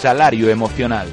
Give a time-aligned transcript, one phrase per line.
[0.00, 1.08] Salario emocional.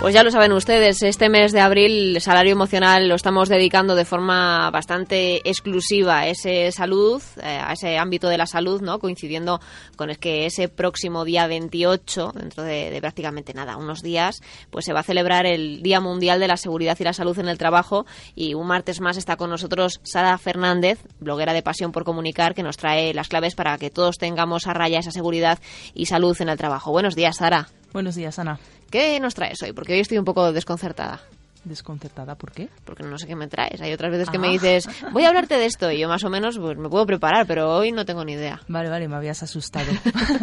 [0.00, 3.94] Pues ya lo saben ustedes, este mes de abril el salario emocional lo estamos dedicando
[3.94, 8.98] de forma bastante exclusiva a ese salud, eh, a ese ámbito de la salud, ¿no?
[8.98, 9.60] Coincidiendo
[9.96, 14.40] con el que ese próximo día 28, dentro de, de, prácticamente nada, unos días,
[14.70, 17.48] pues se va a celebrar el Día Mundial de la Seguridad y la Salud en
[17.48, 22.04] el Trabajo y un martes más está con nosotros Sara Fernández, bloguera de Pasión por
[22.04, 25.58] Comunicar, que nos trae las claves para que todos tengamos a raya esa seguridad
[25.92, 26.90] y salud en el trabajo.
[26.90, 27.68] Buenos días, Sara.
[27.92, 28.58] Buenos días, Ana.
[28.88, 29.72] ¿Qué nos traes hoy?
[29.72, 31.20] Porque hoy estoy un poco desconcertada.
[31.64, 32.36] ¿Desconcertada?
[32.36, 32.68] ¿Por qué?
[32.84, 33.80] Porque no sé qué me traes.
[33.80, 36.30] Hay otras veces que me dices, voy a hablarte de esto, y yo más o
[36.30, 38.60] menos pues, me puedo preparar, pero hoy no tengo ni idea.
[38.68, 39.92] Vale, vale, me habías asustado.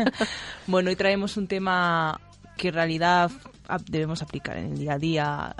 [0.68, 2.20] bueno, hoy traemos un tema
[2.58, 3.32] que en realidad
[3.90, 5.56] debemos aplicar en el día a día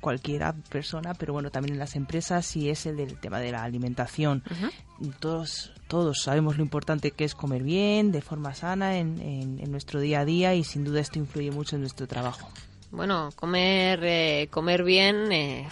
[0.00, 3.62] cualquiera persona, pero bueno, también en las empresas y es el del tema de la
[3.62, 4.42] alimentación.
[4.50, 5.14] Uh -huh.
[5.18, 9.70] Todos todos sabemos lo importante que es comer bien, de forma sana en, en, en,
[9.70, 12.48] nuestro día a día y sin duda esto influye mucho en nuestro trabajo.
[12.90, 15.68] Bueno, comer, eh, comer bien, eh,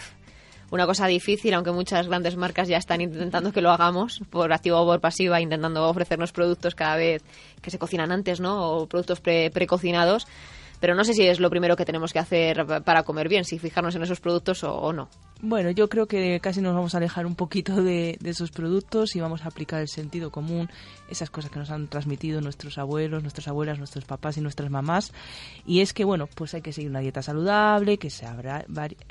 [0.71, 4.79] una cosa difícil, aunque muchas grandes marcas ya están intentando que lo hagamos por activa
[4.79, 7.23] o por pasiva, intentando ofrecernos productos cada vez
[7.61, 8.71] que se cocinan antes, ¿no?
[8.71, 10.27] O productos pre precocinados.
[10.81, 13.59] Pero no sé si es lo primero que tenemos que hacer para comer bien, si
[13.59, 15.07] fijarnos en esos productos o, o no.
[15.43, 19.21] Bueno, yo creo que casi nos vamos a alejar un poquito de, esos productos y
[19.21, 20.69] vamos a aplicar el sentido común,
[21.09, 25.13] esas cosas que nos han transmitido nuestros abuelos, nuestras abuelas, nuestros papás y nuestras mamás.
[25.65, 28.37] Y es que, bueno, pues hay que seguir una dieta saludable, que sea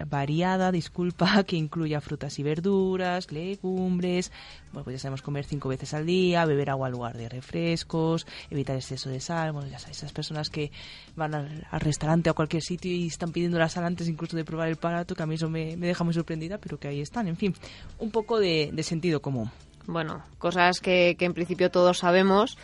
[0.09, 4.31] variada, disculpa, que incluya frutas y verduras, legumbres.
[4.73, 8.25] Bueno, pues ya sabemos comer cinco veces al día, beber agua en lugar de refrescos,
[8.51, 9.51] evitar exceso de sal.
[9.51, 10.71] Bueno, ya sabes, esas personas que
[11.17, 14.37] van al, al restaurante o a cualquier sitio y están pidiendo la sal antes incluso
[14.37, 16.89] de probar el plato, que a mí eso me, me deja muy sorprendida, pero que
[16.89, 17.29] ahí están.
[17.29, 17.55] En fin,
[17.99, 19.51] un poco de, sentido común.
[19.87, 22.57] Bueno, cosas que, que, en principio todos sabemos.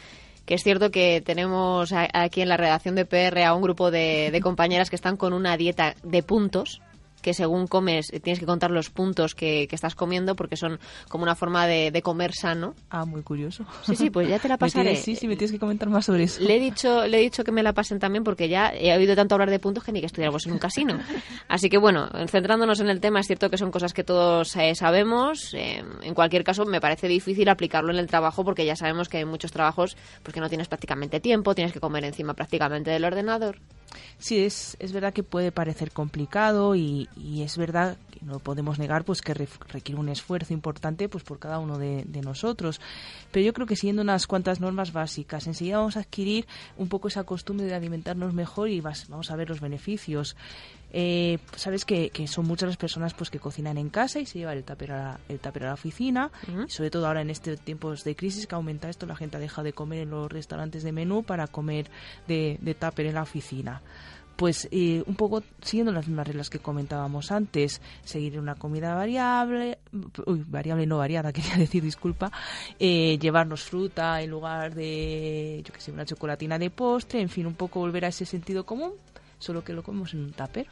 [0.45, 4.39] Que es cierto que tenemos aquí en la redacción de PR a un grupo de
[4.45, 6.81] compañeras que están con una dieta de puntos,
[7.27, 10.79] que según comes tienes que contar los puntos que, que estás comiendo porque son
[11.09, 12.77] como una forma de, de, comer sano.
[12.89, 13.67] Ah, muy curioso.
[13.83, 14.91] Sí, sí, pues ya te la pasaré.
[14.91, 16.41] Tienes, sí, sí, me tienes que comentar más sobre eso.
[16.41, 19.17] Le he dicho, le he dicho que me la pasen también porque ya he oído
[19.17, 21.01] tanto hablar de puntos que ni que estudiáramos en un casino.
[21.49, 24.77] Así que bueno, centrándonos en el tema, es cierto que son cosas que todos eh,
[24.77, 25.53] sabemos.
[25.55, 29.17] Eh, en cualquier caso, me parece difícil aplicarlo en el trabajo porque ya sabemos que
[29.17, 33.05] hay muchos trabajos pues que no tienes prácticamente tiempo, tienes que comer encima prácticamente del
[33.05, 33.59] ordenador.
[34.19, 38.79] Sí, es, es verdad que puede parecer complicado y, y es verdad que no podemos
[38.79, 42.81] negar pues que requiere un esfuerzo importante pues por cada uno de, de, nosotros.
[43.33, 47.09] Pero yo creo que siguiendo unas cuantas normas básicas, enseguida vamos a adquirir un poco
[47.09, 50.37] esa costumbre de alimentarnos mejor y vas, vamos a ver los beneficios.
[50.93, 54.39] Eh, sabes que, que, son muchas las personas pues que cocinan en casa y se
[54.39, 56.67] llevan el tupper a la, el tupper a la oficina uh -huh.
[56.69, 59.41] y sobre todo ahora en este tiempos de crisis que aumenta esto la gente ha
[59.41, 61.91] dejado de comer en los restaurantes de menú para comer
[62.29, 63.83] de, de tupper en la oficina
[64.37, 69.79] pues eh, un poco siguiendo las mismas reglas que comentábamos antes, seguir una comida variable,
[70.27, 72.31] uy, variable no variada, quería decir, disculpa,
[72.79, 77.47] eh, llevarnos fruta en lugar de, yo que sé, una chocolatina de postre, en fin,
[77.47, 78.93] un poco volver a ese sentido común,
[79.39, 80.67] solo que lo comemos en un tupper.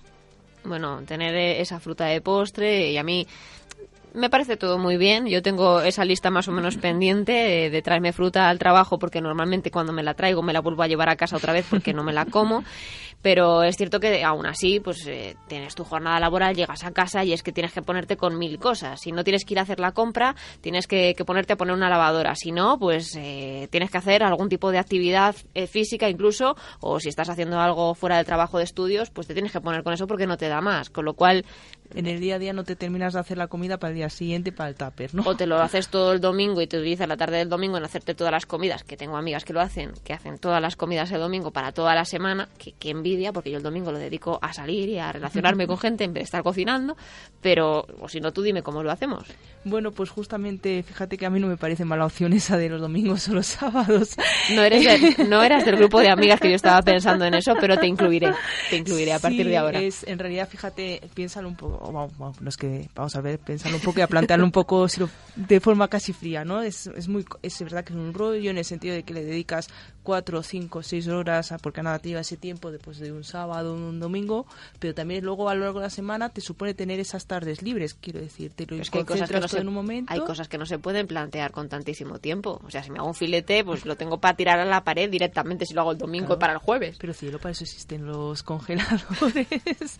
[0.65, 3.27] Bueno, tener esa fruta de postre y a mí
[4.15, 5.27] me parece todo muy bien.
[5.27, 7.33] Yo tengo esa lista más o menos pendiente
[7.71, 10.87] de, traerme fruta al trabajo porque normalmente cuando me la traigo me la vuelvo a
[10.87, 12.65] llevar a casa otra vez porque no me la como.
[13.23, 17.25] Pero es cierto que aún así, pues eh, tienes tu jornada laboral, llegas a casa
[17.25, 19.01] y es que tienes que ponerte con mil cosas.
[19.01, 21.75] Si no tienes que ir a hacer la compra, tienes que, que ponerte a poner
[21.75, 22.35] una lavadora.
[22.35, 27.01] Si no, pues eh, tienes que hacer algún tipo de actividad eh, física incluso, o
[27.01, 29.95] si estás haciendo algo fuera del trabajo de estudios, pues te tienes que poner con
[29.95, 30.91] eso porque no te da más.
[30.91, 31.45] Con lo cual...
[31.95, 34.04] En el día a día no te terminas de hacer la comida para el día
[34.05, 35.23] día siguiente para el tupper, ¿no?
[35.25, 37.85] O te lo haces todo el domingo y te utilizas la tarde del domingo en
[37.85, 41.11] hacerte todas las comidas, que tengo amigas que lo hacen, que hacen todas las comidas
[41.13, 44.39] el domingo para toda la semana, que, que envidia, porque yo el domingo lo dedico
[44.43, 46.97] a salir y a relacionarme con gente en vez de estar cocinando,
[47.41, 49.25] pero, o si no, tú dime cómo lo hacemos.
[49.65, 52.81] Bueno, pues justamente, fíjate que a mí no me parece mala opción esa de los
[52.81, 54.17] domingos o los sábados.
[54.55, 57.55] No eres del, no eras del grupo de amigas que yo estaba pensando en eso,
[57.61, 58.33] pero te incluiré,
[58.69, 59.81] te incluiré a partir Sí, de ahora.
[59.81, 63.39] Es, en realidad, fíjate, piénsalo un poco, vamos, vamos, no es que, vamos a ver,
[63.39, 64.87] piénsalo un poco y a plantearlo un poco
[65.37, 66.63] de forma casi fría, ¿no?
[66.63, 69.25] Es, es muy, es verdad que es un rollo en el sentido de que le
[69.25, 69.69] dedicas
[70.03, 73.73] cuatro, cinco, seis horas, a, porque nada te lleva ese tiempo después de un sábado
[73.73, 74.47] o un domingo,
[74.79, 77.95] pero también luego a lo largo de la semana te supone tener esas tardes libres,
[77.95, 80.13] quiero decir, te lo es que hay cosas que, no se, en un momento.
[80.13, 82.61] hay cosas que no se pueden plantear con tantísimo tiempo.
[82.65, 85.11] O sea, si me hago un filete, pues lo tengo para tirar a la pared
[85.11, 86.39] directamente si lo hago el domingo Claro.
[86.39, 86.97] para el jueves.
[86.99, 89.49] Pero cielo, para eso existen los congeladores.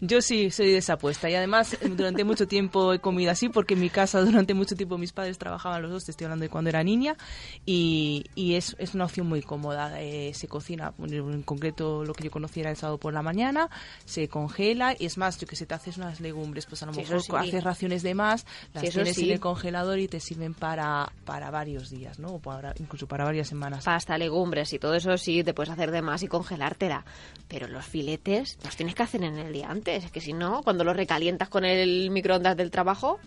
[0.00, 1.30] Yo sí soy de esa apuesta.
[1.30, 4.98] Y además, durante mucho tiempo he comido así, porque en mi casa durante mucho tiempo
[4.98, 7.16] mis padres trabajaban los dos, te estoy hablando de cuando era niña,
[7.64, 10.00] y, y es, es una opción muy cómoda.
[10.02, 13.70] Eh, se cocina, en concreto lo que yo conocía era el sábado por la mañana,
[14.04, 16.92] se congela, y es más, yo que sé, te haces unas legumbres, pues a lo
[16.92, 17.32] Sí, mejor sí.
[17.34, 21.50] haces raciones de más, las Sí, tienes en el congelador y te sirven para, para
[21.50, 22.34] varios días, ¿no?
[22.34, 23.84] O para, incluso para varias semanas.
[23.84, 27.04] Pasta, legumbres y todo eso sí, te puedes hacer de más y congelártela.
[27.48, 30.04] Pero los filetes los tienes que hacer en el día antes.
[30.04, 32.95] Es que si no, cuando los recalientas con el microondas del trabajo...
[32.96, 33.20] 好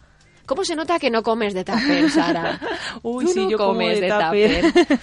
[0.49, 2.59] ¿Cómo se nota que no comes de tupper, Sara?
[3.03, 4.61] Uy, Tú sí, no yo como comes de de tupper.
[4.73, 4.99] tupper.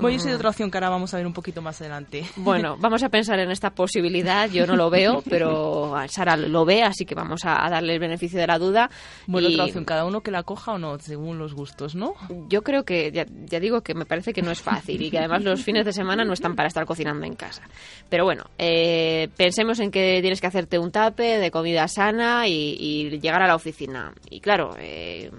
[0.00, 2.24] bueno, yo soy de otra opción que ahora vamos a ver un poquito más adelante.
[2.36, 4.50] Bueno, vamos a pensar en esta posibilidad.
[4.50, 8.00] Yo no lo veo, pero Sara lo ve, así que vamos a, a darle el
[8.00, 8.90] beneficio de la duda.
[9.28, 12.14] Bueno, Y otra opción, cada uno que la coja o no, según los gustos, ¿no?
[12.48, 15.18] Yo creo que, ya, ya digo que me parece que no es fácil y que
[15.18, 17.62] además los fines de semana no están para estar cocinando en casa.
[18.08, 22.76] Pero bueno, eh, pensemos en que tienes que hacerte un tape de comida sana y,
[22.80, 24.12] y llegar a la oficina.
[24.30, 25.30] Y claro, eh,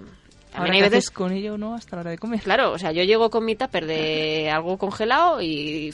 [0.54, 2.40] Ahora, hay ¿qué veces con ello no hasta la hora de comer?
[2.40, 5.92] Claro, o sea, yo llego con mi tupper de algo congelado y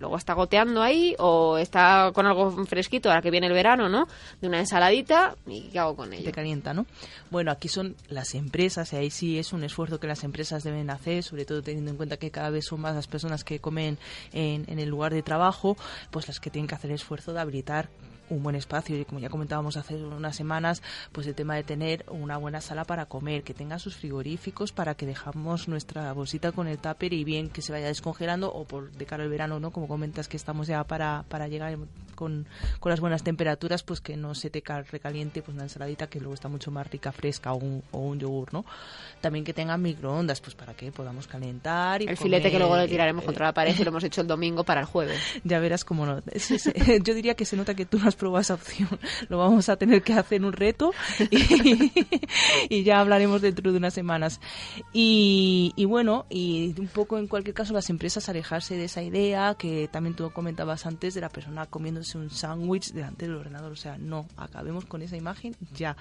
[0.00, 4.08] luego está goteando ahí o está con algo fresquito ahora que viene el verano, ¿no?
[4.40, 6.24] De una ensaladita y ¿qué hago con ello?
[6.24, 6.86] Te calienta, ¿no?
[7.30, 10.90] Bueno, aquí son las empresas, y ahí sí es un esfuerzo que las empresas deben
[10.90, 13.98] hacer, sobre todo teniendo en cuenta que cada vez son más las personas que comen
[14.32, 15.76] en, en el lugar de trabajo,
[16.10, 17.88] pues las que tienen que hacer el esfuerzo de habilitar
[18.30, 20.82] un buen espacio y como ya comentábamos hace unas semanas,
[21.12, 24.94] pues el tema de tener una buena sala para comer, que tenga sus frigoríficos para
[24.94, 28.90] que dejamos nuestra bolsita con el tupper y bien que se vaya descongelando o por
[28.92, 29.70] de cara al verano, ¿no?
[29.70, 31.76] Como comentas que estamos ya para, para llegar
[32.14, 32.46] con,
[32.80, 36.20] con las buenas temperaturas, pues que no se te ca- recaliente pues una ensaladita que
[36.20, 38.64] luego está mucho más rica, fresca o un, o un yogur, ¿no?
[39.20, 42.80] También que tenga microondas, pues para que podamos calentar y El filete que luego le
[42.82, 45.18] comer, tiraremos eh, contra la pared y lo hemos hecho el domingo para el jueves.
[45.44, 46.22] ya verás cómo no.
[47.04, 48.88] Yo diría que se nota que tú no has probado esa opción.
[49.28, 50.92] Lo vamos a tener que hacer un reto
[51.30, 51.90] y,
[52.68, 54.40] y ya hablaremos dentro de unas semanas.
[54.92, 59.56] Y, y bueno, y un poco en cualquier caso las empresas alejarse de esa idea
[59.58, 63.72] que también tú comentabas antes de la persona comiéndose un sándwich delante del ordenador.
[63.72, 65.96] O sea, no, acabemos con esa imagen ya.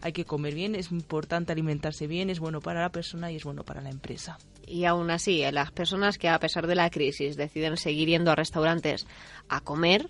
[0.00, 3.44] Hay que comer bien, es importante alimentarse bien, es bueno para la persona y es
[3.44, 4.38] bueno para la empresa.
[4.66, 8.30] Y aún así, eh, las personas que a pesar de la crisis deciden seguir yendo
[8.30, 9.06] a restaurantes
[9.48, 10.08] a comer,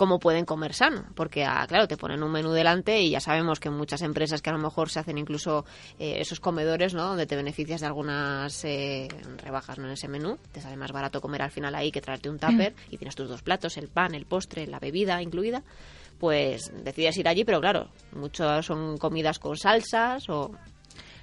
[0.00, 1.04] ¿cómo pueden comer sano?
[1.14, 4.48] Porque, ah, claro, te ponen un menú delante y ya sabemos que muchas empresas que
[4.48, 5.66] a lo mejor se hacen incluso
[5.98, 7.06] eh, esos comedores, ¿no?
[7.06, 9.84] Donde te beneficias de algunas eh, rebajas ¿no?
[9.84, 10.38] en ese menú.
[10.52, 13.28] Te sale más barato comer al final ahí que traerte un tupper y tienes tus
[13.28, 15.62] dos platos, el pan, el postre, la bebida incluida.
[16.18, 20.50] Pues decides ir allí, pero claro, muchos son comidas con salsas o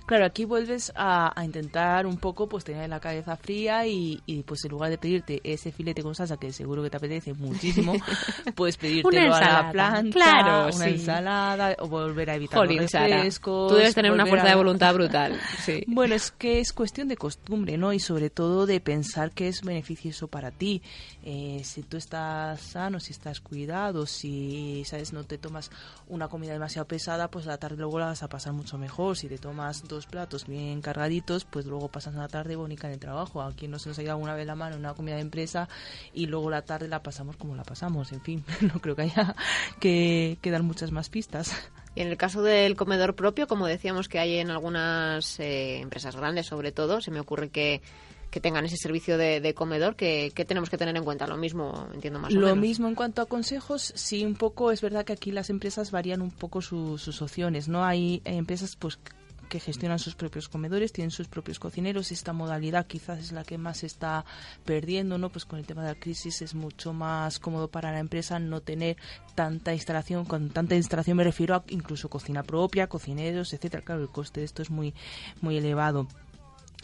[0.07, 4.42] Claro, aquí vuelves a, a intentar un poco pues tener la cabeza fría y, y,
[4.44, 7.94] pues en lugar de pedirte ese filete con salsa que seguro que te apetece muchísimo,
[8.56, 10.92] puedes pedírtelo a ensalada, la plancha, claro, una sí.
[10.92, 14.56] ensalada o volver a evitar Jolín, los Sara, tú debes tener una fuerza a- de
[14.56, 15.40] voluntad brutal.
[15.64, 15.83] Sí.
[15.97, 17.92] Bueno, es que es cuestión de costumbre, ¿no?
[17.92, 20.81] Y sobre todo de pensar que es beneficioso para ti.
[21.23, 25.11] Eh, si tú estás sano, si estás cuidado, si, ¿sabes?
[25.11, 25.71] No te tomas
[26.07, 29.18] una comida demasiado pesada, pues la tarde luego la vas a pasar mucho mejor.
[29.18, 32.99] Si te tomas dos platos bien cargaditos, pues luego pasas una tarde bonita en el
[32.99, 33.42] trabajo.
[33.42, 35.21] A quien no se nos ha ido alguna vez la mano en una comida de
[35.21, 35.68] empresa
[36.13, 38.11] y luego la tarde la pasamos como la pasamos.
[38.11, 39.35] En fin, no creo que haya
[39.80, 41.51] que, que dar muchas más pistas.
[41.95, 46.16] Y en el caso del comedor propio, como decíamos que hay en algunas eh, empresas
[46.16, 47.81] grandes, sobre todo, se me ocurre que,
[48.30, 51.25] que tengan ese servicio de, de comedor, que, que tenemos que tener en cuenta.
[51.25, 52.59] Lo mismo, entiendo más o Lo menos.
[52.61, 56.21] mismo en cuanto a consejos, sí, un poco es verdad que aquí las empresas varían
[56.21, 57.83] un poco su- sus opciones, ¿no?
[57.83, 58.99] Hay empresas pues
[59.47, 62.11] que gestionan sus propios comedores, tienen sus propios cocineros.
[62.11, 64.25] Esta modalidad quizás es la que más se está
[64.66, 65.30] perdiendo, ¿no?
[65.30, 68.61] Pues con el tema de la crisis es mucho más cómodo para la empresa no
[68.61, 68.97] tener
[69.35, 70.25] tanta instalación.
[70.25, 73.83] Con tanta instalación me refiero a incluso cocina propia, cocineros, etcétera.
[73.83, 74.94] Claro, el coste de esto es muy,
[75.42, 76.07] muy elevado.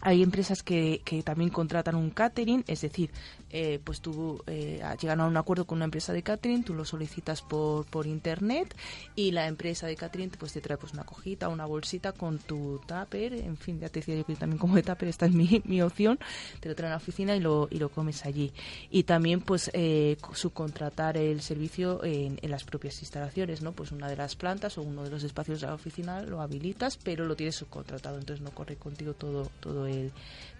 [0.05, 3.10] Hay empresas que, que, también contratan un catering, es decir,
[3.50, 6.83] eh, pues tú eh, llegan a un acuerdo con una empresa de catering, tú lo
[6.86, 8.75] solicitas por, por internet
[9.15, 12.81] y la empresa de catering pues te trae pues una cojita, una bolsita con tu
[12.86, 15.81] tupper, en fin, ya te decía yo que también como de tupper, esta es mi,
[15.81, 16.19] opción,
[16.60, 18.51] te lo traen a la oficina y lo, y lo comes allí.
[18.89, 23.72] Y también pues eh, subcontratar el servicio en, en las propias instalaciones, ¿no?
[23.72, 26.98] Pues una de las plantas o uno de los espacios de la oficina lo habilitas,
[26.98, 29.92] pero lo tienes subcontratado, entonces no corre contigo todo, todo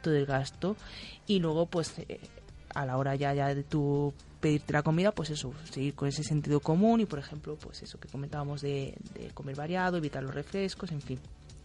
[0.02, 0.76] todo el gasto.
[1.28, 2.20] Y luego pues eh,
[2.74, 6.24] a la hora ya, ya de tu pedirte la comida, pues eso, seguir con ese
[6.24, 10.36] sentido común y, por ejemplo, pues eso que comentábamos de, de comer variado, evitar los
[10.36, 11.20] refrescos, en fin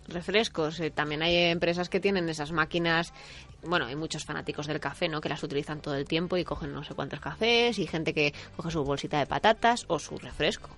[0.09, 0.81] refrescos.
[0.81, 3.13] Eh, también hay empresas que tienen esas máquinas,
[3.63, 5.21] bueno, hay muchos fanáticos del café, ¿no?
[5.21, 8.35] Que las utilizan todo el tiempo y cogen no sé cuántos cafés y gente que
[8.57, 10.71] coge su bolsita de patatas o su refresco.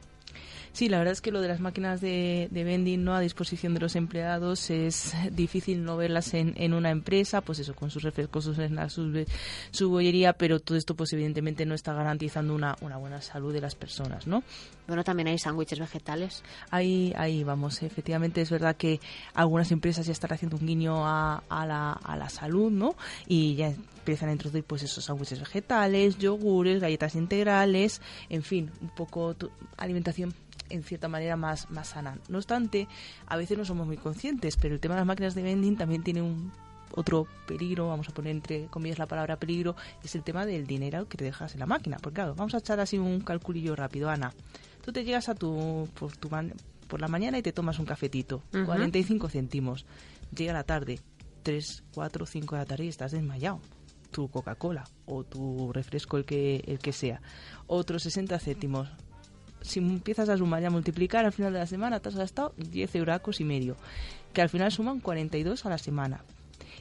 [0.73, 3.75] Sí, la verdad es que lo de las máquinas de, de vending no a disposición
[3.75, 8.03] de los empleados es difícil no verlas en, en una empresa, pues eso, con sus
[8.03, 9.25] refrescos, sus snacks, su,
[9.73, 13.61] su bollería, pero todo esto pues evidentemente no está garantizando una, una buena salud de
[13.61, 14.45] las personas, ¿no?
[14.87, 16.43] Bueno, también hay sándwiches vegetales.
[16.71, 19.01] Ahí, ahí vamos, efectivamente es verdad que
[19.35, 22.95] algunas empresas ya están haciendo un guiño a, a, la, a la salud, ¿no?
[23.27, 23.69] Y ya
[24.01, 29.51] empiezan a introducir pues esos sándwiches vegetales, yogures, galletas integrales, en fin, un poco tu,
[29.77, 30.35] alimentación
[30.71, 32.19] en cierta manera más, más sana.
[32.29, 32.89] No obstante,
[33.27, 36.03] a veces no somos muy conscientes, pero el tema de las máquinas de vending también
[36.03, 36.53] tiene un
[36.93, 41.09] otro peligro, vamos a poner entre comillas la palabra peligro, es el tema del dinero
[41.09, 41.99] que te dejas en la máquina.
[42.01, 44.33] Porque claro, vamos a echar así un calculillo rápido, Ana.
[44.85, 46.53] Tú te llegas a tu, por, tu man,
[46.89, 48.67] por la mañana y te tomas un cafetito, uh -huh.
[48.67, 49.87] 45 céntimos.
[50.35, 51.01] Llega la tarde,
[51.43, 53.61] 3, 4, 5 de la tarde y estás desmayado
[54.11, 57.23] tu Coca-Cola o tu refresco el que el que sea
[57.69, 58.89] otros 60 céntimos
[59.63, 62.53] si empiezas a sumar y a multiplicar al final de la semana te has gastado
[62.57, 63.77] 10 euracos y medio
[64.33, 66.25] que al final suman 42 a la semana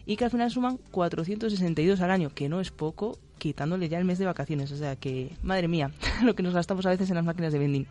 [0.05, 4.05] y que al final suman 462 al año que no es poco quitándole ya el
[4.05, 5.91] mes de vacaciones o sea que madre mía
[6.23, 7.87] lo que nos gastamos a veces en las máquinas de vending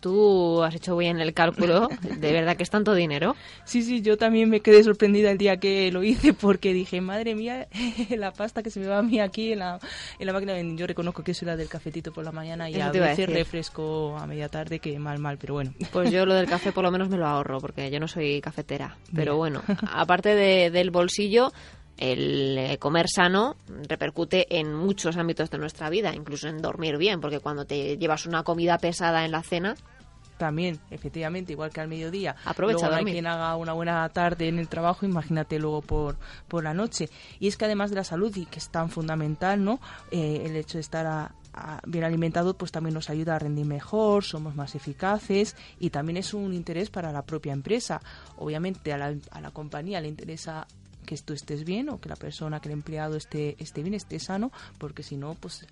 [0.00, 1.88] tú has hecho bien el cálculo.
[2.02, 3.36] ¿De verdad que es tanto dinero?
[3.64, 7.34] Sí, sí, yo también me quedé sorprendida el día que lo hice porque dije, madre
[7.34, 7.68] mía,
[8.10, 9.78] la pasta que se me va a mí aquí en la,
[10.18, 10.60] en la máquina.
[10.60, 14.16] Yo reconozco que soy la del cafetito por la mañana y Eso a veces refresco
[14.16, 15.74] a media tarde, que mal, mal, pero bueno.
[15.92, 18.40] Pues yo lo del café por lo menos me lo ahorro porque yo no soy
[18.40, 18.96] cafetera.
[19.14, 19.34] Pero Mira.
[19.34, 19.62] bueno,
[19.92, 21.52] aparte de, del bolsillo,
[21.98, 23.56] el comer sano
[23.88, 28.26] repercute en muchos ámbitos de nuestra vida, incluso en dormir bien, porque cuando te llevas
[28.26, 29.74] una comida pesada en la cena,
[30.38, 32.36] también, efectivamente, igual que al mediodía.
[32.44, 36.64] Aprovecha luego hay quien haga una buena tarde en el trabajo, imagínate luego por, por
[36.64, 37.10] la noche.
[37.40, 39.80] Y es que además de la salud, y que es tan fundamental, ¿no?
[40.10, 43.66] Eh, el hecho de estar a, a bien alimentado, pues también nos ayuda a rendir
[43.66, 48.00] mejor, somos más eficaces y también es un interés para la propia empresa.
[48.36, 50.66] Obviamente a la, a la compañía le interesa
[51.08, 54.20] que tú estés bien o que la persona, que el empleado esté, esté bien, esté
[54.20, 55.66] sano, porque si no, pues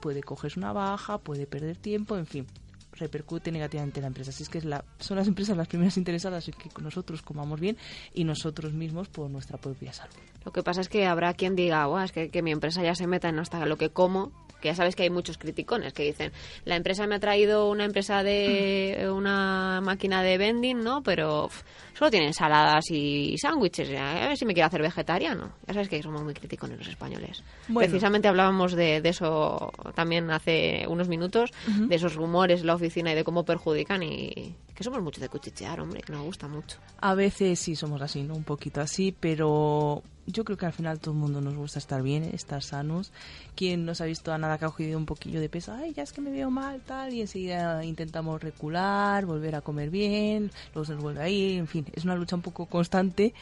[0.00, 2.46] puede cogerse una baja, puede perder tiempo, en fin
[2.94, 4.30] repercute negativamente en la empresa.
[4.30, 7.78] Así es que son las empresas las primeras interesadas en que nosotros comamos bien
[8.12, 10.12] y nosotros mismos por nuestra propia salud.
[10.44, 13.06] Lo que pasa es que habrá quien diga, es que, que mi empresa ya se
[13.06, 14.30] meta en hasta lo que como,
[14.62, 16.32] que ya sabes que hay muchos criticones que dicen,
[16.64, 21.02] la empresa me ha traído una empresa de una máquina de vending, ¿no?
[21.02, 21.62] Pero pff,
[21.98, 25.52] solo tiene ensaladas y sándwiches, a ver si me quiero hacer vegetariano.
[25.66, 27.42] Ya sabes que somos muy criticones los españoles.
[27.68, 27.90] Bueno.
[27.90, 31.88] Precisamente hablábamos de, de, eso también hace unos minutos, uh -huh.
[31.88, 35.28] de esos rumores en la oficina y de cómo perjudican y que somos mucho de
[35.28, 36.78] cuchichear, hombre, que nos gusta mucho.
[37.00, 38.34] A veces sí somos así, ¿no?
[38.34, 42.02] Un poquito así, pero yo creo que al final todo el mundo nos gusta estar
[42.02, 43.12] bien, estar sanos.
[43.54, 46.02] Quien nos ha visto a nada que ha cogido un poquillo de peso, ay, ya
[46.02, 50.84] es que me veo mal, tal, y enseguida intentamos recular, volver a comer bien, luego
[50.84, 53.34] se nos vuelve a ir, en fin, es una lucha un poco constante,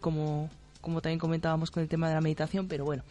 [0.00, 0.48] como,
[0.80, 3.02] como también comentábamos con el tema de la meditación, pero bueno,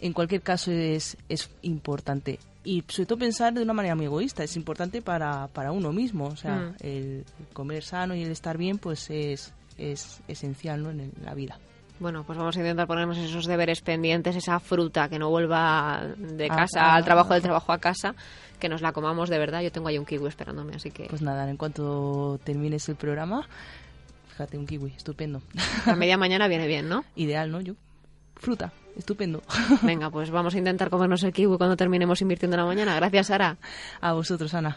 [0.00, 2.38] en cualquier caso es, es importante.
[2.64, 6.26] Y sobre todo pensar de una manera muy egoísta, es importante para, para uno mismo,
[6.26, 6.74] o sea, mm.
[6.80, 10.90] el, comer sano y el estar bien, pues es, es esencial ¿no?
[10.90, 11.58] en la vida.
[12.00, 16.48] Bueno, pues vamos a intentar ponernos esos deberes pendientes, esa fruta que no vuelva de
[16.48, 18.14] casa ah, al trabajo, del trabajo a casa,
[18.60, 19.62] que nos la comamos de verdad.
[19.62, 21.06] Yo tengo ahí un kiwi esperándome, así que...
[21.06, 23.48] Pues nada, en cuanto termines el programa,
[24.28, 25.42] fíjate, un kiwi, estupendo.
[25.86, 27.04] A media mañana viene bien, ¿no?
[27.16, 27.60] Ideal, ¿no?
[27.60, 27.74] Yo,
[28.36, 29.42] fruta, estupendo.
[29.82, 32.94] Venga, pues vamos a intentar comernos el kiwi cuando terminemos invirtiendo en la mañana.
[32.94, 33.56] Gracias, Sara.
[34.00, 34.76] A vosotros, Ana.